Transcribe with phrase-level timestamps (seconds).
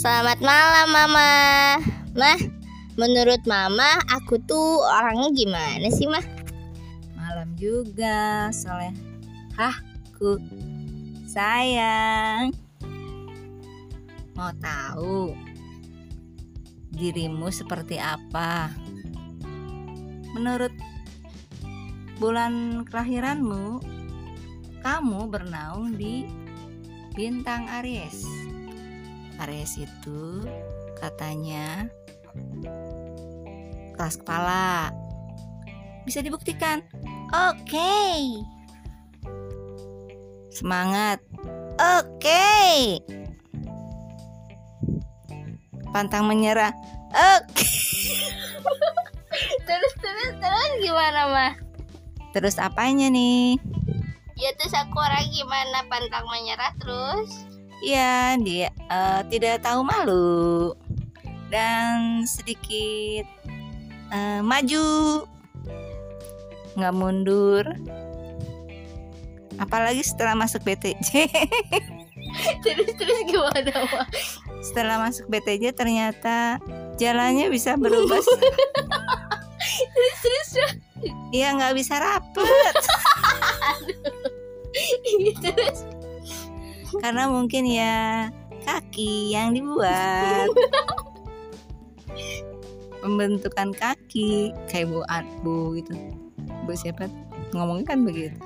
[0.00, 1.32] Selamat malam Mama
[2.16, 2.40] Mah,
[2.96, 6.24] menurut Mama aku tuh orangnya gimana sih Mah?
[7.20, 8.96] Malam juga soleh
[9.60, 10.40] Hahku
[11.28, 12.48] Sayang
[14.32, 15.36] Mau tahu
[16.96, 18.72] Dirimu seperti apa?
[20.32, 20.72] Menurut
[22.16, 23.84] bulan kelahiranmu
[24.80, 26.24] Kamu bernaung di
[27.12, 28.49] bintang Aries
[29.40, 30.44] Aries itu
[31.00, 31.88] katanya
[33.96, 34.92] kelas kepala.
[36.04, 36.84] Bisa dibuktikan.
[37.32, 37.72] Oke.
[37.72, 38.20] Okay.
[40.52, 41.24] Semangat.
[41.80, 42.20] Oke.
[42.20, 42.78] Okay.
[45.92, 46.76] Pantang menyerah.
[47.12, 47.64] Oke.
[47.64, 48.28] Okay.
[49.68, 51.52] terus terus terus gimana mah?
[52.36, 53.56] Terus apanya nih?
[54.36, 57.59] Ya terus aku orang gimana pantang menyerah terus?
[57.84, 60.72] Ya dia uh, tidak tahu malu.
[61.50, 63.26] Dan sedikit
[64.14, 65.24] uh, maju.
[66.78, 67.64] Nggak mundur.
[69.60, 71.28] Apalagi setelah masuk BTJ
[72.62, 74.06] terus terus gimana Pak?
[74.60, 76.60] setelah masuk BTJ ternyata
[77.00, 78.20] jalannya bisa berubah.
[79.90, 80.48] Terus terus
[81.32, 82.74] ya nggak bisa rapet.
[85.44, 85.69] Terus
[87.00, 88.28] karena mungkin ya
[88.64, 90.48] kaki yang dibuat.
[93.00, 95.00] Pembentukan kaki kayak bu
[95.40, 95.96] bu gitu.
[96.68, 97.08] Bu siapa?
[97.56, 98.36] Ngomongnya kan begitu.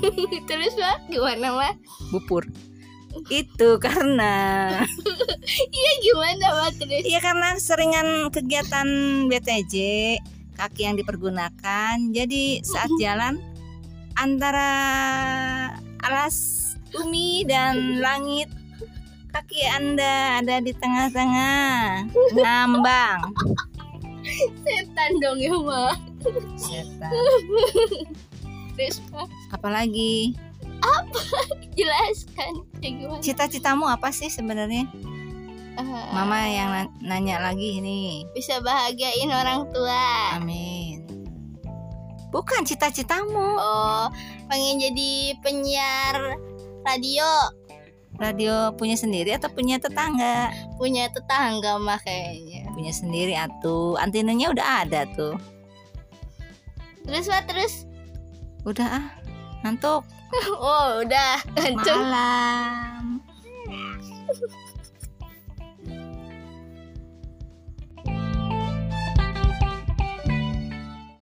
[0.48, 1.74] Terus mah gimana mah
[2.12, 2.44] bupur
[3.28, 4.34] itu karena
[5.76, 7.04] iya gimana mah terus?
[7.04, 8.88] Iya karena seringan kegiatan
[9.28, 9.74] BTJ
[10.56, 11.96] kaki yang dipergunakan.
[12.12, 13.36] Jadi saat jalan
[14.16, 14.72] antara
[16.02, 16.61] alas
[16.92, 18.48] bumi dan langit.
[19.32, 22.04] Kaki anda ada di tengah-tengah.
[22.36, 23.32] Ngambang.
[24.62, 25.96] Setan dong ya mah
[26.54, 27.10] setan.
[29.50, 30.36] Apalagi?
[30.82, 31.22] Apa?
[31.74, 32.62] Jelaskan.
[33.24, 34.86] Cita-citamu apa sih sebenarnya?
[35.80, 36.70] Uh, mama yang
[37.00, 38.28] nanya lagi ini.
[38.36, 40.36] Bisa bahagiain orang tua.
[40.36, 41.08] Amin.
[42.28, 43.56] Bukan cita-citamu.
[43.56, 44.06] Oh
[44.52, 46.36] pengen jadi penyiar
[46.84, 47.28] radio.
[48.20, 50.52] Radio punya sendiri atau punya tetangga?
[50.76, 52.68] Punya tetangga mah kayaknya.
[52.76, 53.96] Punya sendiri atuh.
[53.96, 55.34] Antenanya udah ada tuh.
[57.02, 57.88] Terus what terus?
[58.62, 59.06] Udah ah.
[59.64, 60.04] Ngantuk.
[60.64, 61.44] Oh udah.
[61.84, 63.20] Malam